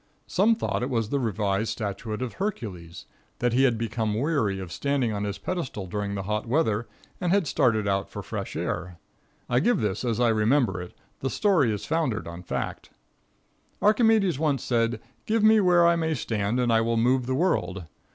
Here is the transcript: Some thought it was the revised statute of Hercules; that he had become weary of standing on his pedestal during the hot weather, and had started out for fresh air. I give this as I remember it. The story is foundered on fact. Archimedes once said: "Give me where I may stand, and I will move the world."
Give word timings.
Some 0.25 0.55
thought 0.55 0.81
it 0.81 0.89
was 0.89 1.09
the 1.09 1.19
revised 1.19 1.69
statute 1.69 2.23
of 2.23 2.33
Hercules; 2.33 3.05
that 3.37 3.53
he 3.53 3.65
had 3.65 3.77
become 3.77 4.15
weary 4.19 4.57
of 4.57 4.71
standing 4.71 5.13
on 5.13 5.25
his 5.25 5.37
pedestal 5.37 5.85
during 5.85 6.15
the 6.15 6.23
hot 6.23 6.47
weather, 6.47 6.87
and 7.19 7.31
had 7.31 7.45
started 7.45 7.87
out 7.87 8.09
for 8.09 8.23
fresh 8.23 8.55
air. 8.55 8.97
I 9.47 9.59
give 9.59 9.79
this 9.79 10.03
as 10.03 10.19
I 10.19 10.29
remember 10.29 10.81
it. 10.81 10.95
The 11.19 11.29
story 11.29 11.71
is 11.71 11.85
foundered 11.85 12.27
on 12.27 12.41
fact. 12.41 12.89
Archimedes 13.79 14.39
once 14.39 14.63
said: 14.63 14.99
"Give 15.27 15.43
me 15.43 15.59
where 15.59 15.85
I 15.87 15.95
may 15.95 16.15
stand, 16.15 16.59
and 16.59 16.73
I 16.73 16.81
will 16.81 16.97
move 16.97 17.27
the 17.27 17.35
world." 17.35 17.85